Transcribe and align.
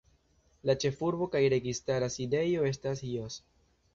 La 0.69 0.75
ĉefurbo 0.83 1.27
kaj 1.35 1.41
registara 1.55 2.09
sidejo 2.15 2.65
estas 2.73 3.07
Jos. 3.13 3.37